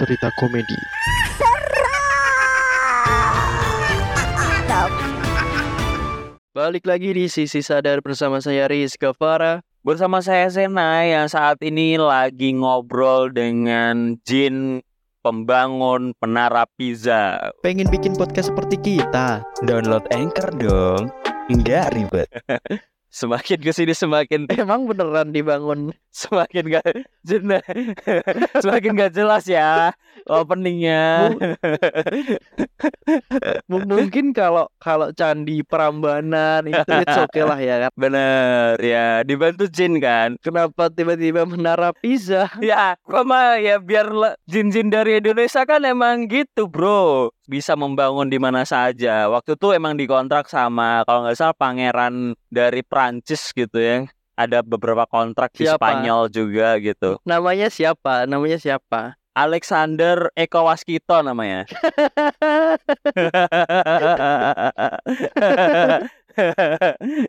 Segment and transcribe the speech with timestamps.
[0.00, 0.80] cerita komedi.
[6.56, 9.60] Balik lagi di Sisi Sadar bersama saya Rizka Farah.
[9.84, 14.80] Bersama saya Sena yang saat ini lagi ngobrol dengan Jin
[15.20, 17.52] pembangun penara pizza.
[17.60, 19.44] Pengen bikin podcast seperti kita?
[19.64, 21.12] Download Anchor dong.
[21.52, 22.28] Enggak ribet.
[23.10, 25.90] Semakin ke sini semakin Emang beneran dibangun?
[26.10, 26.86] semakin gak
[27.26, 27.62] jelas,
[28.62, 29.94] semakin gak jelas ya
[30.26, 31.34] openingnya.
[33.68, 37.90] Mungkin kalau kalau candi Prambanan itu it's okay lah ya kan.
[37.94, 40.40] Bener ya dibantu Jin kan.
[40.40, 42.48] Kenapa tiba-tiba menara pizza?
[42.58, 44.08] Ya, mah ya biar
[44.48, 47.30] jin-jin dari Indonesia kan emang gitu, bro.
[47.46, 49.28] Bisa membangun di mana saja.
[49.28, 54.06] Waktu itu emang dikontrak sama kalau nggak salah pangeran dari Prancis gitu ya.
[54.40, 55.76] Ada beberapa kontrak di Siapa?
[55.76, 57.20] Spanyol juga gitu.
[57.28, 58.24] Namanya siapa?
[58.24, 59.19] Namanya siapa?
[59.40, 61.64] Alexander Eko Waskito namanya.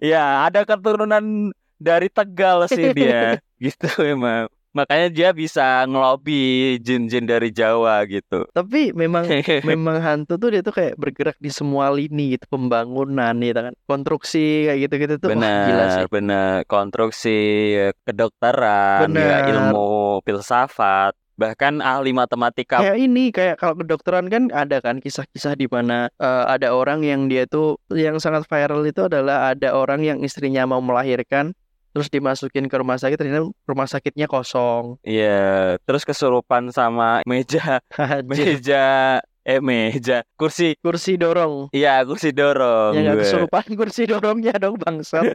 [0.03, 3.39] ya, ada keturunan dari Tegal sih dia.
[3.61, 4.49] Gitu emang.
[4.71, 8.47] Makanya dia bisa ngelobi jin-jin dari Jawa gitu.
[8.55, 9.27] Tapi memang
[9.67, 14.71] memang hantu tuh dia tuh kayak bergerak di semua lini gitu pembangunan gitu kan konstruksi
[14.71, 16.51] kayak gitu-gitu tuh wah, gila sih Benar, benar.
[16.71, 17.39] Konstruksi,
[17.75, 19.51] ya, kedokteran, ya, Benar.
[19.51, 22.77] ilmu filsafat, bahkan ahli matematika.
[22.77, 27.25] kayak ini kayak kalau kedokteran kan ada kan kisah-kisah di mana eh, ada orang yang
[27.25, 31.57] dia tuh yang sangat viral itu adalah ada orang yang istrinya mau melahirkan
[31.91, 37.83] terus dimasukin ke rumah sakit ternyata rumah sakitnya kosong Iya, terus kesurupan sama meja,
[38.31, 40.77] meja, eh meja, kursi.
[40.79, 42.93] kursi dorong Iya, kursi dorong.
[42.93, 43.21] nggak gue.
[43.25, 45.33] kesurupan kursi dorongnya dong bangsat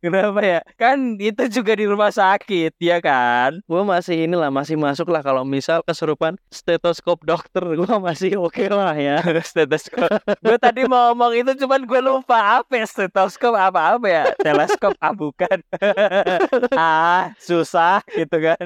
[0.00, 0.60] Kenapa ya?
[0.74, 3.60] Kan itu juga di rumah sakit, ya kan?
[3.62, 8.96] gue masih inilah masih masuk lah kalau misal kesurupan stetoskop dokter gue masih oke lah
[8.96, 10.08] ya stetoskop.
[10.40, 14.24] gue tadi mau ngomong itu cuman gue lupa apa ya stetoskop apa apa ya?
[14.38, 15.58] Teleskop ah bukan.
[16.78, 18.64] ah, susah gitu kan.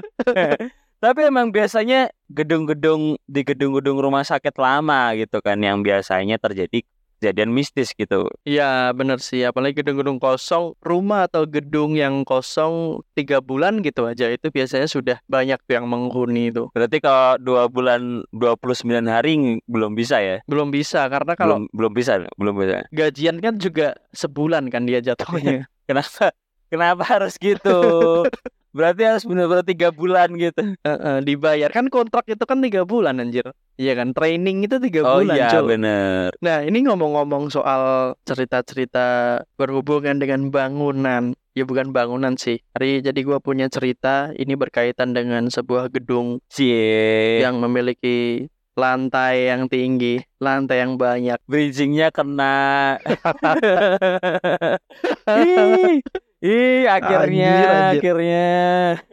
[1.07, 6.83] Tapi emang biasanya gedung-gedung di gedung-gedung rumah sakit lama gitu kan yang biasanya terjadi
[7.17, 8.27] kejadian mistis gitu.
[8.43, 14.27] Iya bener sih apalagi gedung-gedung kosong rumah atau gedung yang kosong tiga bulan gitu aja
[14.29, 19.95] itu biasanya sudah banyak tuh yang menghuni itu Berarti kalau dua bulan 29 hari belum
[19.95, 20.43] bisa ya?
[20.45, 22.77] belum bisa karena kalau Belum belum bisa, belum bisa.
[22.91, 26.35] gajian kan juga sebulan kan dia jatuhnya Kenapa?
[26.67, 27.79] Kenapa harus gitu?
[28.77, 30.77] Berarti harus benar-benar tiga bulan gitu.
[30.85, 35.21] Heeh, dibayar kan kontrak itu kan tiga bulan anjir iya kan training itu tiga Oh
[35.21, 35.69] bulan iya Cuk.
[35.69, 36.33] bener.
[36.41, 43.41] nah ini ngomong-ngomong soal cerita-cerita berhubungan dengan bangunan ya bukan bangunan sih hari jadi gua
[43.41, 47.41] punya cerita ini berkaitan dengan sebuah gedung Cie.
[47.45, 51.41] yang memiliki lantai yang tinggi, lantai yang banyak.
[51.49, 53.01] Bridgingnya kena.
[56.47, 57.99] Ih, akhirnya, Anjir, anjir.
[57.99, 58.47] akhirnya.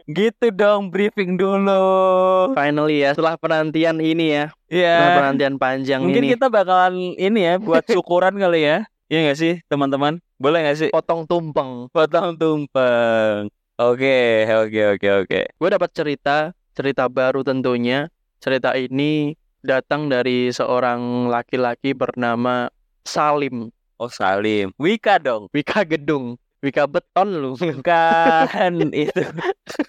[0.06, 1.82] Gitu dong briefing dulu.
[2.54, 5.18] Finally ya, setelah penantian ini ya, setelah Iya.
[5.18, 8.86] penantian panjang Mungkin ini, kita bakalan ini ya buat syukuran kali ya.
[9.10, 10.22] Iya nggak sih teman-teman?
[10.38, 10.90] Boleh nggak sih?
[10.94, 11.90] potong tumpeng.
[11.90, 13.50] Potong tumpeng.
[13.74, 15.40] Oke, oke, oke, oke.
[15.58, 18.06] Gue dapat cerita, cerita baru tentunya.
[18.38, 22.70] Cerita ini datang dari seorang laki-laki bernama
[23.02, 23.74] Salim.
[23.94, 25.50] Oh Salim, Wika dong.
[25.50, 27.52] Wika Gedung, Wika Beton lu.
[27.60, 28.72] Bukan
[29.04, 29.22] itu.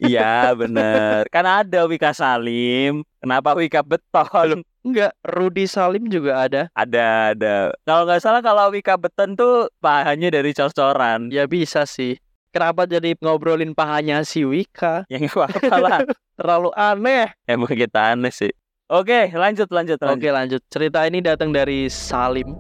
[0.04, 1.24] Iya bener.
[1.32, 3.08] Kan ada Wika Salim.
[3.24, 4.68] Kenapa Wika Beton?
[4.84, 6.62] Enggak, Rudi Salim juga ada.
[6.76, 7.56] Ada, ada.
[7.88, 11.32] Kalau nggak salah kalau Wika Beton tuh pahanya dari cocoran.
[11.32, 12.20] Ya bisa sih.
[12.52, 15.08] Kenapa jadi ngobrolin pahanya si Wika?
[15.08, 16.00] Yang apa lah.
[16.40, 17.32] Terlalu aneh.
[17.48, 18.52] Emang kita aneh sih.
[18.86, 20.14] Oke, lanjut, lanjut, lanjut.
[20.14, 22.54] Oke lanjut Cerita ini datang dari Salim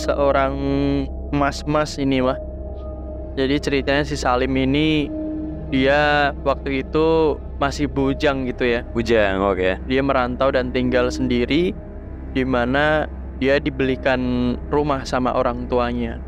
[0.00, 0.56] Seorang
[1.28, 2.53] mas-mas ini mah
[3.34, 5.10] Jadi ceritanya si Salim ini
[5.74, 9.82] Dia waktu itu masih bujang gitu ya Bujang, oke.
[9.90, 11.74] Dia merantau dan tinggal sendiri
[12.34, 13.10] Di mana
[13.42, 16.22] dia dibelikan rumah sama orang tuanya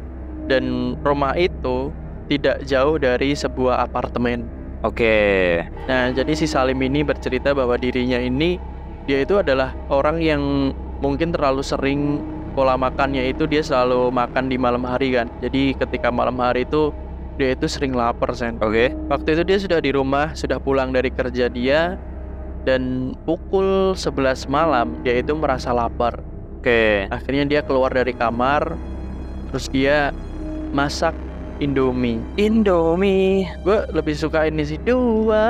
[0.50, 1.94] Dan rumah itu
[2.26, 5.64] tidak jauh dari sebuah apartemen Oke.
[5.88, 8.60] Nah, jadi si Salim ini bercerita bahwa dirinya ini
[9.08, 10.42] dia itu adalah orang yang
[11.00, 12.20] mungkin terlalu sering
[12.56, 15.28] pola makannya itu dia selalu makan di malam hari kan.
[15.44, 16.88] Jadi ketika malam hari itu
[17.36, 18.56] dia itu sering lapar sen.
[18.64, 18.96] Oke.
[19.12, 22.00] Waktu itu dia sudah di rumah, sudah pulang dari kerja dia
[22.64, 26.24] dan pukul 11 malam dia itu merasa lapar.
[26.56, 27.04] Oke.
[27.12, 28.72] Akhirnya dia keluar dari kamar
[29.52, 30.16] terus dia
[30.72, 31.12] masak
[31.56, 32.20] Indomie.
[32.36, 35.46] Indomie Gue lebih suka ini sih dua,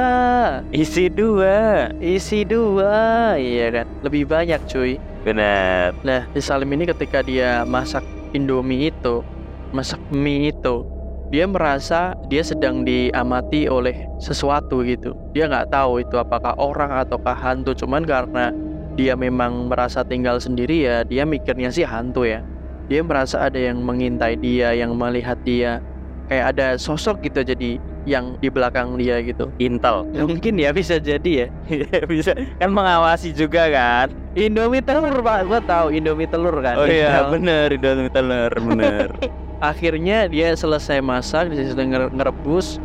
[0.71, 1.91] isi dua.
[1.99, 3.87] isi dua, iya kan?
[4.07, 5.03] Lebih banyak cuy.
[5.27, 5.91] Benar.
[6.07, 9.27] Nah, si Salim ini ketika dia masak Indomie itu,
[9.75, 10.87] masak mie itu,
[11.35, 15.19] dia merasa dia sedang diamati oleh sesuatu gitu.
[15.35, 18.55] Dia nggak tahu itu apakah orang ataukah hantu, cuman karena
[18.95, 22.47] dia memang merasa tinggal sendiri ya, dia mikirnya sih hantu ya.
[22.87, 25.83] Dia merasa ada yang mengintai dia, yang melihat dia,
[26.27, 29.51] kayak ada sosok gitu jadi yang di belakang dia gitu.
[29.59, 30.07] Intel.
[30.15, 31.49] Mungkin ya bisa jadi ya.
[32.11, 34.15] Bisa kan mengawasi juga kan.
[34.39, 36.79] Indomie telur pak, gua tahu Indomie telur kan.
[36.79, 39.11] Oh iya bener Indomie telur bener.
[39.61, 42.77] akhirnya dia selesai masak dia sudah nger- ngerebus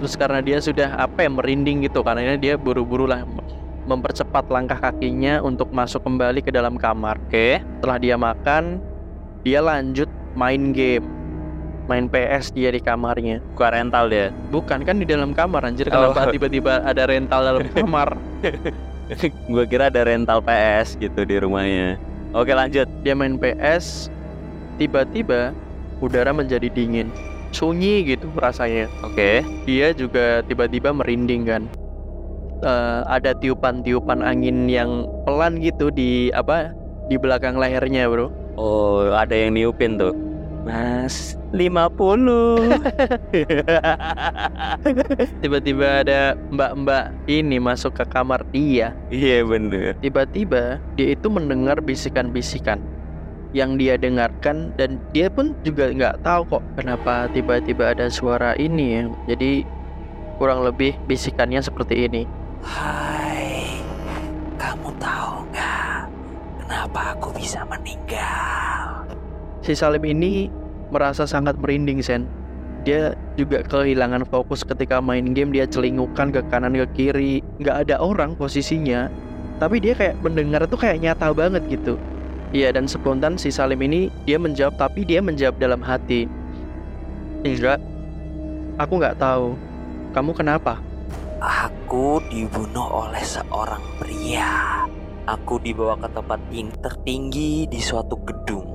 [0.00, 3.44] terus karena dia sudah apa ya merinding gitu karena dia buru-buru lah mem-
[3.86, 7.60] mempercepat langkah kakinya untuk masuk kembali ke dalam kamar Oke.
[7.80, 8.80] setelah dia makan
[9.44, 11.06] dia lanjut main game
[11.86, 14.34] main PS dia di kamarnya Buka rental dia.
[14.50, 16.10] bukan kan di dalam kamar anjir Oh.
[16.10, 18.18] kenapa tiba-tiba ada rental dalam kamar
[19.46, 21.94] Gue kira ada rental PS gitu di rumahnya.
[22.32, 22.90] Oke lanjut.
[23.00, 24.10] dia main PS
[24.76, 25.54] tiba-tiba
[25.98, 27.08] udara menjadi dingin
[27.48, 29.40] sunyi gitu rasanya Oke.
[29.64, 31.64] dia juga tiba-tiba merinding kan
[32.56, 36.72] Eh, ada tiupan-tiupan angin yang pelan gitu di apa
[37.06, 40.16] di belakang lehernya bro Oh ada yang niupin tuh.
[40.66, 41.38] Mas.
[41.54, 41.94] 50
[45.40, 48.90] tiba-tiba ada mbak-mbak ini masuk ke kamar dia.
[49.08, 49.94] Iya bener.
[50.02, 52.82] Tiba-tiba dia itu mendengar bisikan-bisikan
[53.54, 59.00] yang dia dengarkan dan dia pun juga nggak tahu kok kenapa tiba-tiba ada suara ini
[59.00, 59.02] ya.
[59.30, 59.62] Jadi
[60.42, 62.22] kurang lebih bisikannya seperti ini.
[62.66, 63.80] Hai,
[64.58, 66.10] kamu tahu nggak
[66.66, 68.75] kenapa aku bisa meninggal?
[69.66, 70.46] Si Salim ini
[70.94, 72.30] merasa sangat merinding Sen.
[72.86, 75.50] Dia juga kehilangan fokus ketika main game.
[75.50, 77.42] Dia celingukan ke kanan ke kiri.
[77.58, 79.10] Nggak ada orang posisinya.
[79.58, 81.98] Tapi dia kayak mendengar tuh kayak nyata banget gitu.
[82.54, 86.30] Iya dan spontan si Salim ini dia menjawab tapi dia menjawab dalam hati.
[87.42, 87.82] Enggak
[88.78, 89.58] aku nggak tahu.
[90.14, 90.78] Kamu kenapa?
[91.42, 94.86] Aku dibunuh oleh seorang pria.
[95.26, 98.65] Aku dibawa ke tempat yang tertinggi di suatu gedung.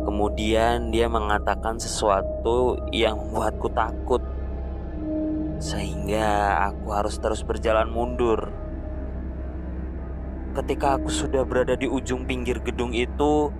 [0.00, 4.22] Kemudian dia mengatakan sesuatu yang membuatku takut.
[5.60, 8.48] Sehingga aku harus terus berjalan mundur.
[10.56, 13.52] Ketika aku sudah berada di ujung pinggir gedung itu,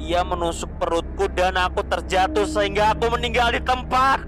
[0.00, 4.24] ia menusuk perutku dan aku terjatuh sehingga aku meninggal di tempat.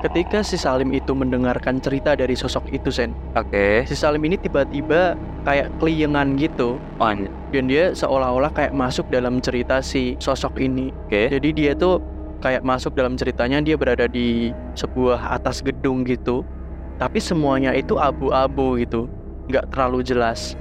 [0.00, 5.16] Ketika si Salim itu mendengarkan cerita dari sosok itu Sen Oke si Salim ini tiba-tiba
[5.44, 7.12] kayak keliengan gitu Oh,
[7.52, 12.00] dan dia seolah-olah kayak masuk dalam cerita si sosok ini Oke Jadi dia tuh
[12.40, 16.42] kayak masuk dalam ceritanya dia berada di sebuah atas gedung gitu.
[16.96, 19.08] Tapi semuanya itu abu-abu gitu,
[19.48, 20.56] nggak terlalu jelas.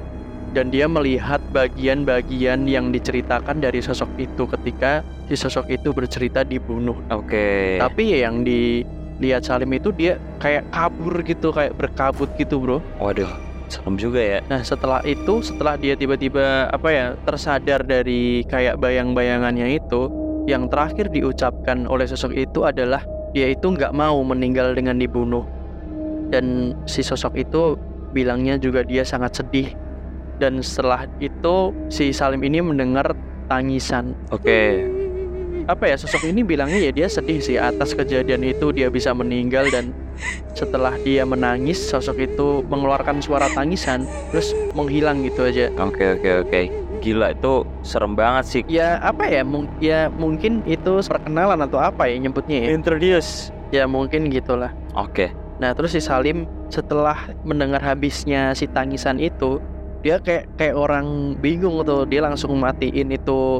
[0.50, 6.98] Dan dia melihat bagian-bagian yang diceritakan dari sosok itu ketika si sosok itu bercerita dibunuh.
[7.14, 8.42] Oke Tapi ya yang
[9.20, 12.80] dilihat Salim itu dia kayak kabur gitu, kayak berkabut gitu bro.
[12.98, 13.30] Waduh
[13.70, 19.78] Serem juga ya Nah setelah itu, setelah dia tiba-tiba apa ya tersadar dari kayak bayang-bayangannya
[19.78, 20.10] itu,
[20.50, 23.06] yang terakhir diucapkan oleh sosok itu adalah
[23.38, 25.46] dia itu nggak mau meninggal dengan dibunuh.
[26.34, 27.78] Dan si sosok itu
[28.10, 29.70] bilangnya juga dia sangat sedih.
[30.42, 33.14] Dan setelah itu si Salim ini mendengar
[33.46, 34.18] tangisan.
[34.34, 34.99] Oke
[35.70, 39.70] Apa ya sosok ini bilangnya ya dia sedih sih atas kejadian itu dia bisa meninggal
[39.70, 39.94] dan
[40.58, 45.70] setelah dia menangis sosok itu mengeluarkan suara tangisan terus menghilang gitu aja.
[45.78, 46.62] Oke oke oke
[47.06, 52.10] Gila itu serem banget sih Ya apa ya mung- ya mungkin itu perkenalan atau apa
[52.10, 52.74] ya nyebutnya ya.
[52.74, 54.74] Introduce Ya mungkin gitulah.
[54.98, 59.60] Oke Nah, terus si Salim setelah mendengar habisnya si tangisan itu,
[60.00, 62.08] dia kayak kayak orang bingung tuh.
[62.08, 63.60] Dia langsung matiin itu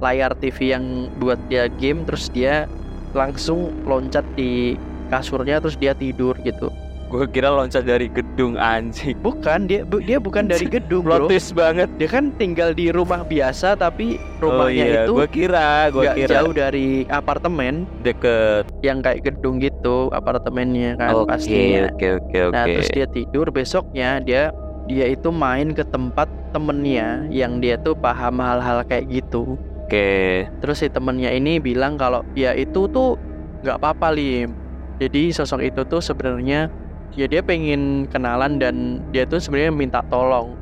[0.00, 0.84] layar TV yang
[1.20, 2.64] buat dia game terus dia
[3.12, 4.74] langsung loncat di
[5.12, 6.72] kasurnya terus dia tidur gitu.
[7.10, 11.26] Gue kira loncat dari gedung anjing Bukan, dia bu- dia bukan dari gedung, Bro.
[11.26, 15.02] Plot twist banget Dia kan tinggal di rumah biasa tapi rumahnya oh, iya.
[15.02, 21.18] itu Gue kira Gue kira jauh dari apartemen Deket yang kayak gedung gitu apartemennya kan
[21.18, 21.90] Oke pastinya.
[21.90, 24.54] oke oke Nah oke terus dia tidur besoknya dia
[24.86, 29.54] dia itu main ke tempat temennya yang dia tuh paham hal-hal kayak gitu.
[29.90, 30.46] Oke.
[30.62, 33.18] Terus si temennya ini bilang kalau ya itu tuh
[33.66, 34.54] nggak apa-apa lim.
[35.02, 36.70] Jadi sosok itu tuh sebenarnya
[37.18, 40.54] ya dia pengen kenalan dan dia tuh sebenarnya minta tolong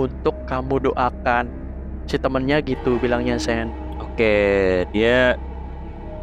[0.00, 1.52] untuk kamu doakan.
[2.08, 3.68] Si temennya gitu bilangnya Sen.
[4.00, 5.36] Oke, dia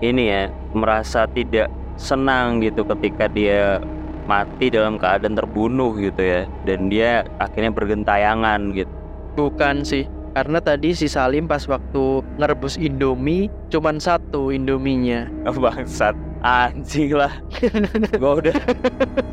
[0.02, 3.78] ini ya merasa tidak senang gitu ketika dia
[4.26, 6.50] mati dalam keadaan terbunuh gitu ya.
[6.66, 8.90] Dan dia akhirnya bergentayangan gitu.
[9.38, 16.14] bukan sih karena tadi si Salim pas waktu ngerebus Indomie cuman satu Indominya Bangsat
[16.46, 17.34] anjing lah.
[18.22, 18.54] gua udah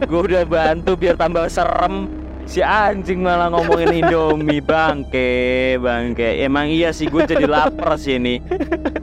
[0.08, 2.08] gua udah bantu biar tambah serem.
[2.48, 6.40] Si anjing malah ngomongin Indomie bangke bangke.
[6.40, 8.40] Emang iya sih gue jadi lapar sih ini.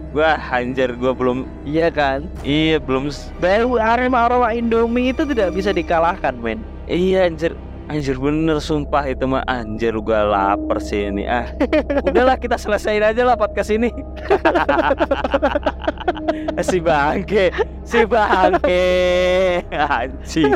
[0.10, 5.70] Gua anjir gua belum iya kan iya belum baru aroma aroma Indomie itu tidak bisa
[5.70, 7.54] dikalahkan men Iya anjir
[7.92, 11.52] Anjir bener sumpah itu mah Anjir gua lapar sih ini Ah.
[12.08, 13.92] Udahlah kita selesaiin aja lah podcast ini.
[16.62, 17.52] Si bangke
[17.84, 18.88] Si bangke.
[19.76, 20.56] Anjing